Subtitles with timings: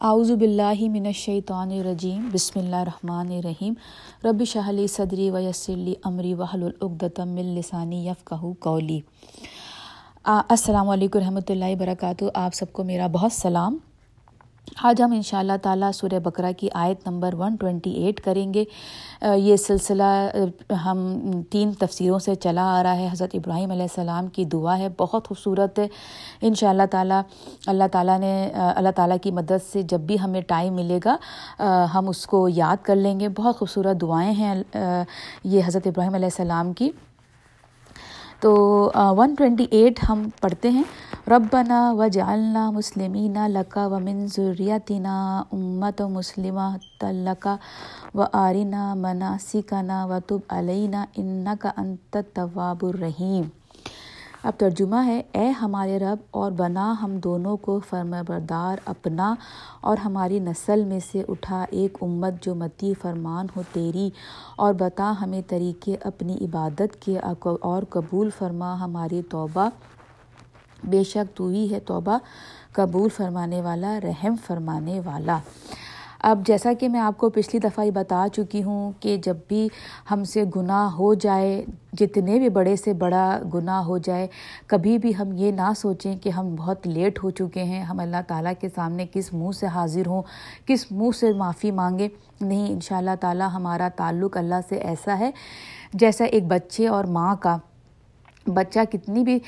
[0.00, 3.74] اعوذ باللہ من الشیطان الرجیم، بسم اللہ الرحمن الرحیم۔
[4.24, 9.00] رب شہلی صدری ویسلی امری وحل العقدم من لسانی یفقہ قولی۔
[10.24, 13.78] السلام علیکم رحمۃ اللہ وبرکاتہ۔ آپ سب کو میرا بہت سلام۔
[14.68, 18.52] آج ہم ان شاء اللہ تعالیٰ سورہ بقرہ کی آیت نمبر ون ٹوینٹی ایٹ کریں
[18.54, 18.64] گے۔
[19.36, 20.02] یہ سلسلہ
[20.84, 20.98] ہم
[21.50, 25.28] تین تفسیروں سے چلا آ رہا ہے۔ حضرت ابراہیم علیہ السلام کی دعا ہے، بہت
[25.28, 25.86] خوبصورت ہے۔
[26.42, 27.20] ان شاء اللہ تعالیٰ
[27.66, 28.32] اللہ تعالیٰ نے
[28.74, 31.16] اللہ تعالیٰ کی مدد سے جب بھی ہمیں ٹائم ملے گا
[31.94, 34.54] ہم اس کو یاد کر لیں گے۔ بہت خوبصورت دعائیں ہیں
[35.44, 36.90] یہ حضرت ابراہیم علیہ السلام کی۔
[38.40, 38.52] تو
[38.94, 40.82] ون ٹوینٹی ایٹ ہم پڑھتے ہیں۔
[41.30, 47.56] ربنا و جالنا مسلمین لکا و منظریتنا امت و مسلمہ تلقہ
[48.14, 53.42] و آرینہ مناسکنا و تب علینہ ان کا انت طواب الرحیم۔
[54.42, 59.34] اب ترجمہ ہے، اے ہمارے رب اور بنا ہم دونوں کو فرما بردار اپنا
[59.80, 64.10] اور ہماری نسل میں سے اٹھا ایک امت جو متی فرمان ہو تیری
[64.56, 67.18] اور بتا ہمیں طریقے اپنی عبادت کے
[67.60, 69.68] اور قبول فرما ہماری توبہ۔
[70.84, 72.18] بے شک تو ہی ہے توبہ
[72.72, 75.38] قبول فرمانے والا، رحم فرمانے والا۔
[76.22, 79.68] اب جیسا کہ میں آپ کو پچھلی دفعہ ہی بتا چکی ہوں کہ جب بھی
[80.10, 84.26] ہم سے گناہ ہو جائے، جتنے بھی بڑے سے بڑا گناہ ہو جائے،
[84.66, 88.16] کبھی بھی ہم یہ نہ سوچیں کہ ہم بہت لیٹ ہو چکے ہیں، ہم اللہ
[88.26, 90.22] تعالیٰ کے سامنے کس منہ سے حاضر ہوں،
[90.66, 92.08] کس منہ سے معافی مانگیں۔
[92.40, 95.30] نہیں ان شاء اللہ تعالیٰ ہمارا تعلق اللہ سے ایسا ہے
[95.92, 97.58] جیسا ایک بچے اور ماں کا۔
[98.46, 99.38] بچہ کتنی بھی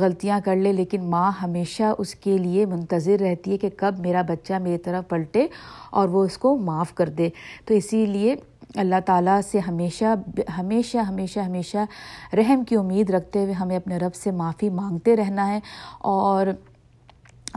[0.00, 4.22] غلطیاں کر لے، لیکن ماں ہمیشہ اس کے لیے منتظر رہتی ہے کہ کب میرا
[4.28, 5.46] بچہ میری طرف پلٹے
[5.90, 7.28] اور وہ اس کو معاف کر دے۔
[7.64, 8.34] تو اسی لیے
[8.74, 10.14] اللہ تعالیٰ سے ہمیشہ
[10.58, 11.84] ہمیشہ ہمیشہ ہمیشہ
[12.36, 15.60] رحم کی امید رکھتے ہوئے ہمیں اپنے رب سے معافی مانگتے رہنا ہے
[16.00, 16.46] اور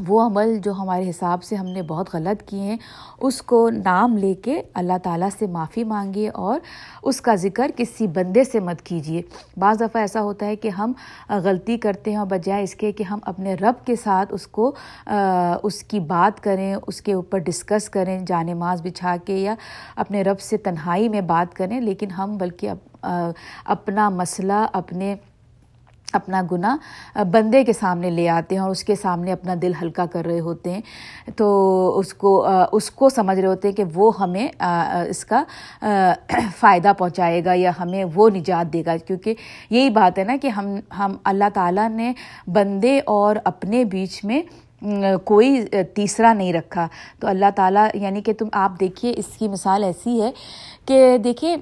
[0.08, 2.78] وہ عمل جو ہمارے حساب سے ہم نے بہت غلط کیے ہیں،
[3.20, 6.60] اس کو نام لے کے اللہ تعالیٰ سے معافی مانگیے اور
[7.04, 9.22] اس کا ذکر کسی بندے سے مت کیجیے۔
[9.58, 10.94] بعض دفعہ ایسا ہوتا ہے کہ ہم
[11.30, 14.72] غلطی کرتے ہیں اور بجائے اس کے کہ ہم اپنے رب کے ساتھ اس کو
[15.64, 19.56] اس کی بات کریں، اس کے اوپر ڈسکس کریں جان ماز بچھا کے یا
[19.96, 22.72] اپنے رب سے تنہائی میں بات کریں، لیکن ہم بلکہ
[23.02, 25.16] اپنا مسئلہ، اپنے
[26.14, 30.06] اپنا گناہ بندے کے سامنے لے آتے ہیں اور اس کے سامنے اپنا دل ہلکا
[30.06, 30.82] کر رہے ہوتے ہیں،
[31.36, 32.32] تو اس کو
[32.72, 34.48] اس کو سمجھ رہے ہوتے ہیں کہ وہ ہمیں
[35.10, 35.44] اس کا
[36.60, 39.34] فائدہ پہنچائے گا یا ہمیں وہ نجات دے گا۔ کیونکہ
[39.70, 42.12] یہی بات ہے نا کہ ہم ہم اللہ تعالیٰ نے
[42.54, 44.42] بندے اور اپنے بیچ میں
[45.26, 45.62] کوئی
[45.96, 46.88] تیسرا نہیں رکھا۔
[47.20, 50.32] تو اللہ تعالیٰ یعنی کہ تم آپ دیکھیے، اس کی مثال ایسی ہے
[50.86, 51.56] کہ دیکھیے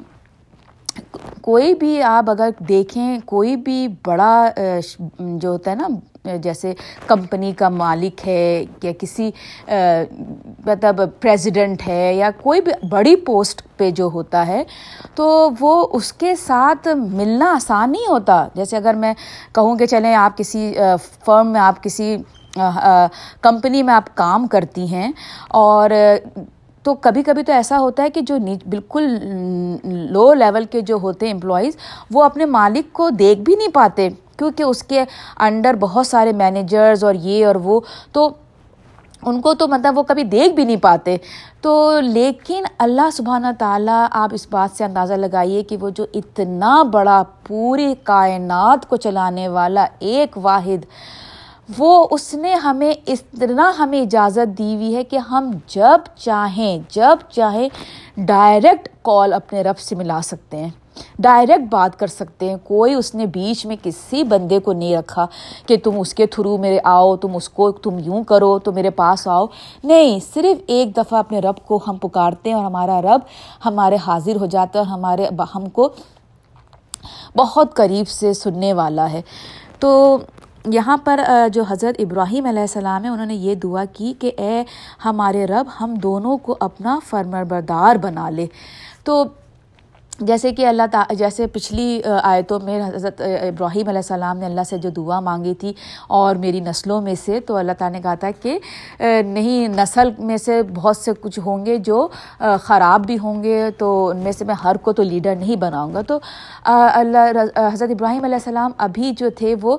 [1.45, 4.47] کوئی بھی آپ اگر دیکھیں، کوئی بھی بڑا
[5.17, 6.73] جو ہوتا ہے نا، جیسے
[7.07, 9.29] کمپنی کا مالک ہے یا کسی
[10.65, 14.63] مطلب پریزیڈنٹ ہے یا کوئی بھی بڑی پوسٹ پہ جو ہوتا ہے،
[15.15, 19.13] تو وہ اس کے ساتھ ملنا آسان نہیں ہوتا۔ جیسے اگر میں
[19.55, 20.73] کہوں کہ چلیں آپ کسی
[21.25, 22.15] فرم میں، آپ کسی
[23.41, 25.11] کمپنی میں آپ کام کرتی ہیں
[25.49, 25.89] اور
[26.85, 28.37] تو کبھی کبھی تو ایسا ہوتا ہے کہ جو
[28.69, 29.07] بالکل
[30.11, 31.77] لو لیول کے جو ہوتے ہیں امپلائیز
[32.11, 35.03] وہ اپنے مالک کو دیکھ بھی نہیں پاتے کیونکہ اس کے
[35.39, 37.79] انڈر بہت سارے مینیجرز اور یہ اور وہ
[38.11, 38.29] تو
[39.23, 41.15] ان کو تو مطلب وہ کبھی دیکھ بھی نہیں پاتے
[41.61, 46.81] تو لیکن اللہ سبحانہ تعالیٰ آپ اس بات سے اندازہ لگائیے کہ وہ جو اتنا
[46.93, 50.85] بڑا پوری کائنات کو چلانے والا ایک واحد
[51.77, 57.17] وہ اس نے ہمیں اتنا ہمیں اجازت دی ہوئی ہے کہ ہم جب چاہیں جب
[57.29, 57.69] چاہیں
[58.17, 60.69] ڈائریکٹ کال اپنے رب سے ملا سکتے ہیں۔
[61.19, 65.27] ڈائریکٹ بات کر سکتے ہیں۔ کوئی اس نے بیچ میں کسی بندے کو نہیں رکھا
[65.65, 68.89] کہ تم اس کے تھرو میرے آؤ، تم اس کو، تم یوں کرو، تو میرے
[68.89, 69.45] پاس آؤ۔
[69.83, 73.19] نہیں، صرف ایک دفعہ اپنے رب کو ہم پکارتے ہیں اور ہمارا رب
[73.65, 75.89] ہمارے حاضر ہو جاتا ہے ہمارے ہم کو
[77.37, 79.21] بہت قریب سے سننے والا ہے۔
[79.79, 80.17] تو
[80.73, 81.19] یہاں پر
[81.53, 84.63] جو حضرت ابراہیم علیہ السلام ہے انہوں نے یہ دعا کی کہ اے
[85.05, 88.45] ہمارے رب، ہم دونوں کو اپنا فرمر بردار بنا لے۔
[89.03, 89.23] تو
[90.19, 94.77] جیسے کہ اللہ تعالیٰ جیسے پچھلی آیتوں میں حضرت ابراہیم علیہ السلام نے اللہ سے
[94.77, 95.73] جو دعا مانگی تھی
[96.17, 98.57] اور میری نسلوں میں سے، تو اللہ تعالیٰ نے کہا تھا کہ
[99.25, 102.07] نہیں، نسل میں سے بہت سے کچھ ہوں گے جو
[102.63, 105.93] خراب بھی ہوں گے، تو ان میں سے میں ہر کو تو لیڈر نہیں بناؤں
[105.93, 106.19] گا۔ تو
[106.63, 107.43] اللہ،
[107.73, 109.77] حضرت ابراہیم علیہ السلام ابھی جو تھے وہ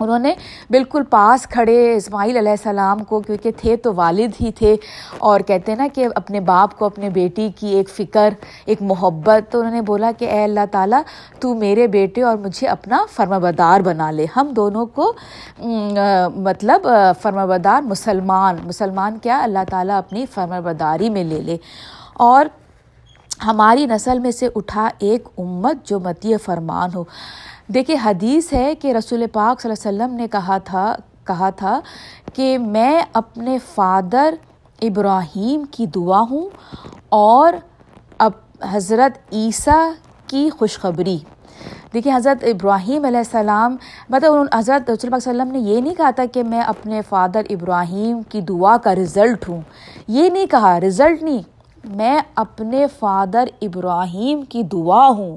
[0.00, 0.34] انہوں نے
[0.70, 4.76] بالکل پاس کھڑے اسماعیل علیہ السلام کو، کیونکہ تھے تو والد ہی تھے،
[5.18, 8.34] اور کہتے ہیں نا کہ اپنے باپ کو، اپنے بیٹی کی ایک فکر،
[8.64, 11.00] ایک محبت، تو انہوں نے بولا کہ اے اللہ تعالیٰ،
[11.40, 15.12] تو میرے بیٹے اور مجھے اپنا فرما بدار بنا لے۔ ہم دونوں کو
[16.36, 16.88] مطلب
[17.22, 21.56] فرما بدار مسلمان مسلمان کیا؟ اللہ تعالیٰ اپنی فرما بداری میں لے لے۔
[22.14, 22.46] اور
[23.46, 27.04] ہماری نسل میں سے اٹھا ایک امت جو متی فرمان ہو۔
[27.74, 31.80] دیکھیے، حدیث ہے کہ رسول پاک صلی اللہ علیہ وسلم نے کہا تھا کہا تھا
[32.34, 34.34] کہ میں اپنے فادر
[34.82, 36.48] ابراہیم کی دعا ہوں
[37.08, 37.52] اور
[38.18, 38.32] اب
[38.62, 39.90] حضرت عیسیٰ
[40.26, 41.18] کی خوشخبری۔
[41.94, 43.76] دیکھیے، حضرت ابراہیم علیہ السلام
[44.08, 46.60] مطلب حضرت رسول پاک صلی اللہ علیہ وسلم نے یہ نہیں کہا تھا کہ میں
[46.60, 49.60] اپنے فادر ابراہیم کی دعا کا رزلٹ ہوں۔
[50.08, 51.42] یہ نہیں کہا رزلٹ نہیں،
[51.84, 55.36] میں اپنے فادر ابراہیم کی دعا ہوں۔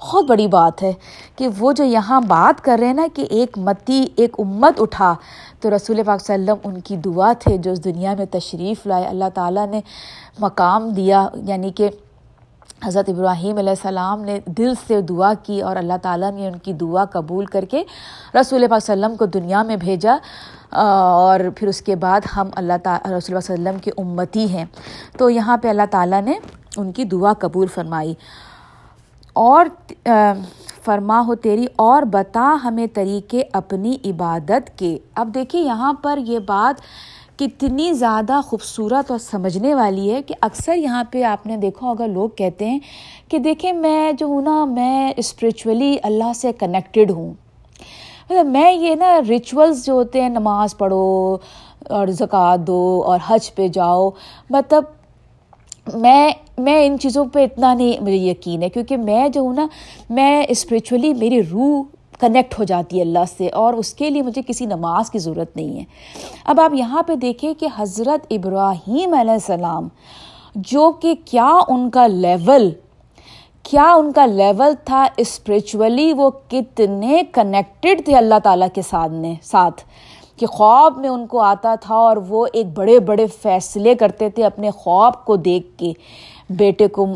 [0.00, 0.92] بہت بڑی بات ہے
[1.36, 5.14] کہ وہ جو یہاں بات کر رہے ہیں نا کہ ایک متی، ایک امت اٹھا،
[5.60, 8.26] تو رسول پاک صلی اللہ علیہ وسلم ان کی دعا تھے جو اس دنیا میں
[8.30, 9.80] تشریف لائے۔ اللہ تعالیٰ نے
[10.38, 11.88] مقام دیا یعنی کہ
[12.84, 16.72] حضرت ابراہیم علیہ السلام نے دل سے دعا کی اور اللہ تعالیٰ نے ان کی
[16.72, 17.84] دعا قبول کر کے
[18.40, 20.16] رسول پاک صلی اللہ علیہ وسلم کو دنیا میں بھیجا۔
[20.70, 24.64] اور پھر اس کے بعد ہم اللہ تعالیٰ، رسول اللہ علیہ وسلم کی امتی ہیں۔
[25.18, 26.34] تو یہاں پہ اللہ تعالیٰ نے
[26.76, 28.14] ان کی دعا قبول فرمائی۔
[29.32, 29.66] اور
[30.84, 36.38] فرما ہو تیری اور بتا ہمیں طریقے اپنی عبادت کے۔ اب دیکھیے یہاں پر یہ
[36.38, 36.80] بات
[37.38, 42.06] کتنی زیادہ خوبصورت اور سمجھنے والی ہے کہ اکثر یہاں پہ آپ نے دیکھا ہوگا
[42.06, 42.78] لوگ کہتے ہیں
[43.28, 47.32] کہ دیکھیں میں جو ہوں نا، میں اسپریچولی اللہ سے کنیکٹڈ ہوں۔
[48.30, 51.36] مطلب میں یہ نا ریچولس جو ہوتے ہیں، نماز پڑھو
[51.90, 54.10] اور زکوٰۃ دو اور حج پہ جاؤ
[54.50, 54.84] مطلب
[55.86, 59.66] میں میں ان چیزوں پہ اتنا نہیں، مجھے یقین ہے، کیونکہ میں جو ہوں نا،
[60.10, 61.82] میں اسپریچولی میری روح
[62.20, 65.56] کنیکٹ ہو جاتی ہے اللہ سے، اور اس کے لیے مجھے کسی نماز کی ضرورت
[65.56, 65.84] نہیں ہے۔
[66.44, 69.88] اب آپ یہاں پہ دیکھیں کہ حضرت ابراہیم علیہ السلام،
[70.54, 72.70] جو کہ کیا ان کا لیول
[73.64, 79.34] کیا ان کا لیول تھا اسپریچولی وہ کتنے کنیکٹڈ تھے اللہ تعالیٰ کے ساتھ نے،
[79.42, 79.80] ساتھ۔
[80.42, 84.44] کہ خواب میں ان کو آتا تھا اور وہ ایک بڑے بڑے فیصلے کرتے تھے
[84.44, 85.92] اپنے خواب کو دیکھ کے۔
[86.50, 87.06] بیٹے کو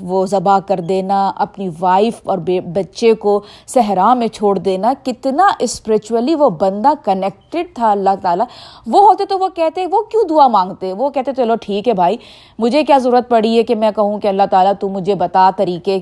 [0.00, 2.38] وہ ذبح کر دینا، اپنی وائف اور
[2.74, 8.46] بچے کو صحرا میں چھوڑ دینا۔ کتنا اسپریچولی وہ بندہ کنیکٹڈ تھا اللہ تعالیٰ۔
[8.86, 12.16] وہ ہوتے تو وہ کہتے، وہ کیوں دعا مانگتے؟ وہ کہتے، چلو ٹھیک ہے بھائی،
[12.58, 16.00] مجھے کیا ضرورت پڑی ہے کہ میں کہوں کہ اللہ تعالیٰ تو مجھے بتا طریقے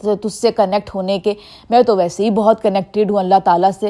[0.00, 1.34] تجھ سے کنیکٹ ہونے کے
[1.70, 3.86] میں تو ویسے ہی بہت کنیکٹیڈ ہوں اللہ تعالیٰ سے۔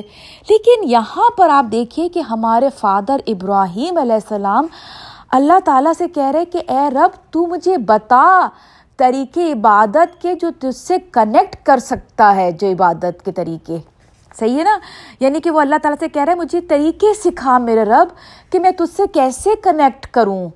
[0.51, 4.67] لیکن یہاں پر آپ دیکھیے کہ ہمارے فادر ابراہیم علیہ السلام
[5.29, 8.49] اللہ تعالیٰ سے کہہ رہے کہ اے رب، تو مجھے بتا
[8.97, 13.77] طریقے عبادت کے جو تجھ سے کنیکٹ کر سکتا ہے، جو عبادت کے طریقے۔
[14.39, 14.79] صحیح ہے نا؟
[15.21, 18.09] یعنی کہ وہ اللہ تعالیٰ سے کہہ رہے مجھے طریقے سکھا میرے رب
[18.53, 20.49] کہ میں تجھ سے کیسے کنیکٹ کروں۔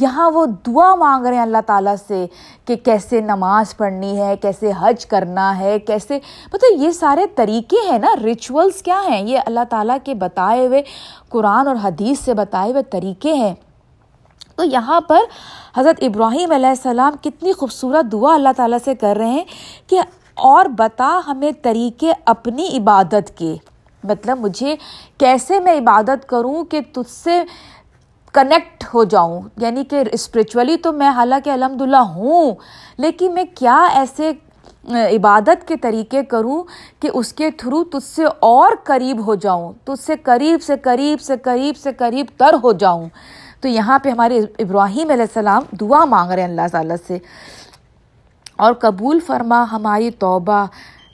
[0.00, 2.26] یہاں وہ دعا مانگ رہے ہیں اللہ تعالیٰ سے
[2.64, 6.18] کہ کیسے نماز پڑھنی ہے، کیسے حج کرنا ہے، کیسے
[6.52, 10.82] مطلب یہ سارے طریقے ہیں نا ریچولس کیا ہیں؟ یہ اللہ تعالیٰ کے بتائے ہوئے
[11.28, 13.54] قرآن اور حدیث سے بتائے ہوئے طریقے ہیں۔
[14.56, 15.20] تو یہاں پر
[15.76, 19.44] حضرت ابراہیم علیہ السلام کتنی خوبصورت دعا اللہ تعالیٰ سے کر رہے ہیں
[19.86, 20.00] کہ
[20.34, 23.56] اور بتا ہمیں طریقے اپنی عبادت کے۔
[24.04, 24.76] مطلب مجھے
[25.18, 27.42] کیسے میں عبادت کروں کہ تجھ سے
[28.36, 32.54] کنیکٹ ہو جاؤں یعنی کہ اسپریچولی تو میں حالانکہ الحمد للہ ہوں،
[32.98, 34.32] لیکن میں کیا ایسے
[34.88, 36.62] عبادت کے طریقے کروں
[37.00, 41.20] کہ اس کے تھرو تجھ سے اور قریب ہو جاؤں، تجھ سے قریب سے قریب
[41.20, 43.08] سے قریب سے قریب تر ہو جاؤں۔
[43.60, 47.18] تو یہاں پہ ہمارے ابراہیم علیہ السلام دعا مانگ رہے ہیں اللہ تعالیٰ سے۔
[48.56, 50.66] اور قبول فرما ہماری توبہ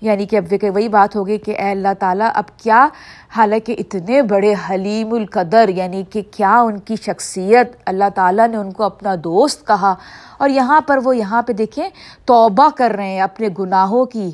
[0.02, 2.88] یعنی کہ اب دیکھے وہی بات ہوگی کہ اے اللہ تعالیٰ، اب کیا
[3.36, 8.72] حالانکہ اتنے بڑے حلیم القدر یعنی کہ کیا ان کی شخصیت اللہ تعالیٰ نے ان
[8.72, 9.94] کو اپنا دوست کہا؟
[10.38, 11.88] اور یہاں پر وہ، یہاں پہ دیکھیں،
[12.24, 14.30] توبہ کر رہے ہیں اپنے گناہوں کی۔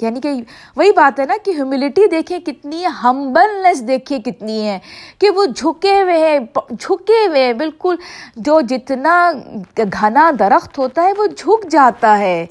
[0.00, 0.32] یعنی کہ
[0.76, 4.78] وہی بات ہے نا کہ ہیوملٹی دیکھیں، کتنی ہے ہمبلنس دیکھیں کتنی ہے
[5.18, 6.38] کہ وہ جھکے ہوئے ہیں
[6.70, 7.94] جھکے ہوئے ہیں، بالکل
[8.36, 9.32] جو جتنا
[9.78, 12.46] گھنا درخت ہوتا ہے وہ جھک جاتا ہے۔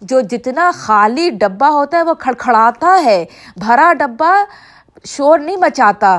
[0.00, 3.24] جو جتنا خالی ڈبہ ہوتا ہے وہ کھڑکھڑاتا ہے،
[3.56, 4.44] بھرا ڈبہ
[5.04, 6.18] شور نہیں مچاتا۔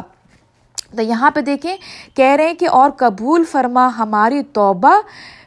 [0.95, 1.77] تو یہاں پہ دیکھیں،
[2.15, 5.01] کہہ رہے ہیں کہ اور قبول فرما ہماری توبہ۔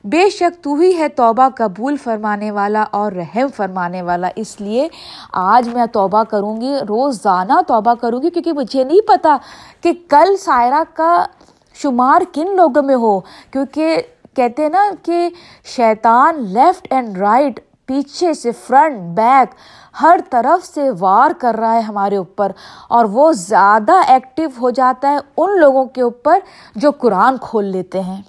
[0.05, 4.89] بے شک تو ہی ہے توبہ قبول فرمانے والا اور رحم فرمانے والا۔ اس لیے
[5.33, 9.37] آج میں توبہ کروں گی، روزانہ توبہ کروں گی، کیونکہ مجھے نہیں پتا
[9.81, 11.27] کہ کل سائرہ کا
[11.75, 14.03] شمار کن لوگوں میں ہو۔ کیونکہ
[14.37, 15.29] کہتے ہیں نا کہ
[15.65, 19.55] شیطان لیفٹ اینڈ رائٹ پیچھے سے فرنٹ، بیک،
[20.03, 22.53] ہر طرف سے وار کر رہا ہے ہمارے اوپر،
[22.89, 26.39] اور وہ زیادہ ایکٹیو ہو جاتا ہے ان لوگوں کے اوپر
[26.77, 28.23] جو قرآن کھول لیتے ہیں۔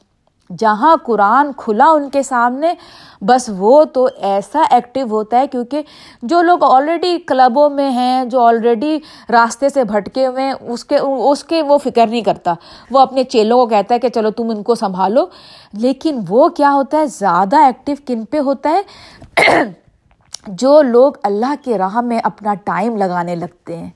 [0.58, 2.74] جہاں قرآن کھلا ان کے سامنے،
[3.22, 5.82] بس وہ تو ایسا ایکٹیو ہوتا ہے کیونکہ
[6.22, 9.00] جو لوگ آلریڈی کلبوں میں ہیں، جو آلریڈی
[9.30, 12.54] راستے سے بھٹکے ہوئے ہیں، اس کے اس کے وہ فکر نہیں کرتا۔
[12.92, 15.26] وہ اپنے چیلوں کو کہتا ہے کہ چلو تم ان کو سنبھالو۔
[15.74, 18.82] لیکن وہ کیا ہوتا ہے؟ زیادہ ایکٹیو کن پہ ہوتا ہے؟
[20.48, 23.90] جو لوگ اللہ کے راہ میں اپنا ٹائم لگانے لگتے ہیں۔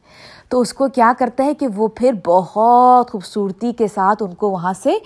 [0.49, 4.49] تو اس کو کیا کرتا ہے کہ وہ پھر بہت خوبصورتی کے ساتھ ان کو
[4.49, 4.97] وہاں سے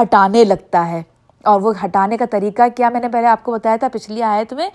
[0.00, 1.02] ہٹانے لگتا ہے۔
[1.44, 4.52] اور وہ ہٹانے کا طریقہ کیا میں نے پہلے آپ کو بتایا تھا، پچھلی آیت
[4.52, 4.70] میں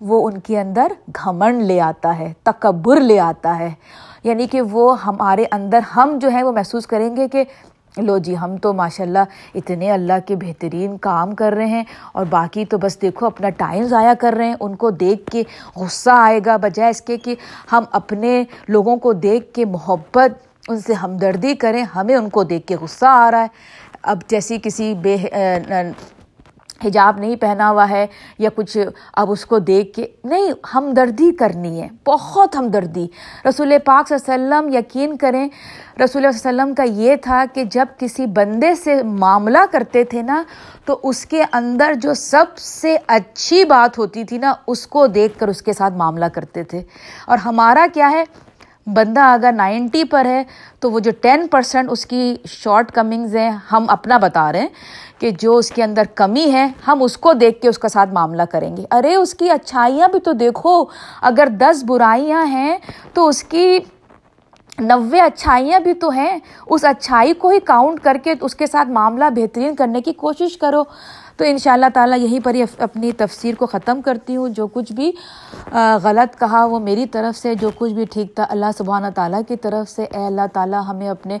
[0.00, 3.72] وہ ان کے اندر گھمنڈ لے آتا ہے، تکبر لے آتا ہے۔
[4.24, 7.44] یعنی کہ وہ ہمارے اندر ہم جو ہیں وہ محسوس کریں گے کہ
[7.96, 12.24] لو جی ہم تو ماشاء اللہ اتنے اللہ کے بہترین کام کر رہے ہیں اور
[12.30, 15.42] باقی تو بس دیکھو، اپنا ٹائم ضائع کر رہے ہیں، ان کو دیکھ کے
[15.76, 17.34] غصہ آئے گا، بجائے اس کے کہ
[17.72, 20.32] ہم اپنے لوگوں کو دیکھ کے محبت،
[20.68, 23.48] ان سے ہمدردی کریں، ہمیں ان کو دیکھ کے غصہ آ رہا ہے۔
[24.02, 25.16] اب جیسی کسی بے
[26.84, 28.06] حجاب نہیں پہنا ہوا ہے
[28.38, 28.78] یا کچھ
[29.12, 33.06] اب اس کو دیکھ کے، نہیں، ہمدردی کرنی ہے، بہت ہمدردی۔
[33.48, 35.48] رسول پاک صلی اللہ علیہ وسلم یقین کریں،
[36.04, 40.22] رسول اللہ علیہ وسلم کا یہ تھا کہ جب کسی بندے سے معاملہ کرتے تھے
[40.22, 40.42] نا،
[40.84, 45.38] تو اس کے اندر جو سب سے اچھی بات ہوتی تھی نا، اس کو دیکھ
[45.38, 46.82] کر اس کے ساتھ معاملہ کرتے تھے۔
[47.26, 48.24] اور ہمارا کیا ہے؟
[48.86, 50.42] بندہ اگر نائنٹی پر ہے
[50.80, 54.68] تو وہ جو ٹین پرسینٹ اس کی شارٹ کمنگز ہیں، ہم اپنا بتا رہے ہیں
[55.18, 58.10] کہ جو اس کے اندر کمی ہے، ہم اس کو دیکھ کے اس کا ساتھ
[58.10, 60.84] معاملہ کریں گے۔ ارے، اس کی اچھائیاں بھی تو دیکھو،
[61.22, 62.76] اگر دس برائیاں ہیں
[63.12, 63.78] تو اس کی
[64.78, 68.88] نوے اچھائیاں بھی تو ہیں۔ اس اچھائی کو ہی کاؤنٹ کر کے اس کے ساتھ
[68.88, 70.82] معاملہ بہترین کرنے کی کوشش کرو۔
[71.36, 74.66] تو ان شاء اللہ تعالیٰ یہیں پر ہی اپنی تفسیر کو ختم کرتی ہوں۔ جو
[74.66, 75.12] کچھ بھی
[76.02, 79.56] غلط کہا وہ میری طرف سے، جو کچھ بھی ٹھیک تھا اللہ سبحانہ تعالیٰ کی
[79.56, 81.38] طرف سے۔ اے اللہ تعالیٰ، ہمیں اپنے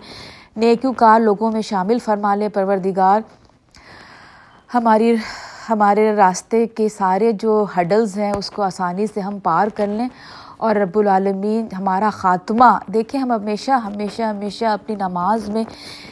[0.56, 3.20] نیکیو کار لوگوں میں شامل فرما لے، پروردگار۔
[4.74, 5.16] ہماری،
[5.70, 10.08] ہمارے راستے کے سارے جو ہڈلز ہیں، اس کو آسانی سے ہم پار کر لیں۔
[10.56, 15.64] اور رب العالمین ہمارا خاتمہ۔ دیکھیں ہم ہمیشہ ہمیشہ ہمیشہ اپنی نماز میں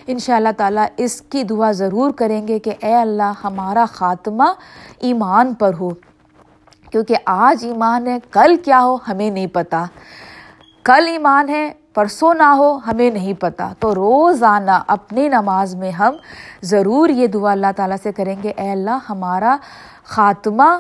[0.07, 4.53] ان شاء اللہ تعالیٰ اس کی دعا ضرور کریں گے کہ اے اللہ ہمارا خاتمہ
[4.99, 5.91] ایمان پر ہو۔
[6.91, 9.85] کیونکہ آج ایمان ہے، کل کیا ہو ہمیں نہیں پتہ
[10.83, 16.15] کل ایمان ہے، پرسوں نہ ہو ہمیں نہیں پتہ تو روزانہ اپنی نماز میں ہم
[16.63, 19.57] ضرور یہ دعا اللہ تعالیٰ سے کریں گے۔ اے اللہ ہمارا
[20.05, 20.77] خاتمہ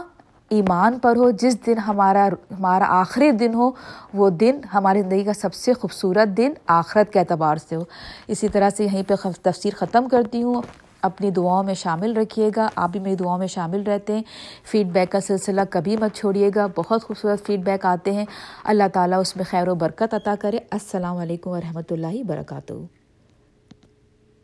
[0.54, 3.70] ایمان پر ہو، جس دن ہمارا ہمارا آخری دن ہو،
[4.14, 7.84] وہ دن ہماری زندگی کا سب سے خوبصورت دن آخرت کے اعتبار سے ہو۔
[8.28, 10.62] اسی طرح سے یہیں پہ تفسیر ختم کرتی ہوں۔
[11.02, 14.22] اپنی دعاؤں میں شامل رکھیے گا۔ آپ بھی میری دعاؤں میں شامل رہتے ہیں۔
[14.64, 18.24] فیڈ بیک کا سلسلہ کبھی مت چھوڑیے گا۔ بہت خوبصورت فیڈ بیک آتے ہیں۔
[18.64, 22.72] اللہ تعالیٰ اس میں خیر و برکت عطا کرے۔ السلام علیکم ورحمۃ اللہ وبرکاتہ۔